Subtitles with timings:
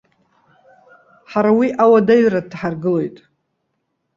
[1.31, 3.17] Ҳара уи ауадаҩра дҭаҳаргылоит.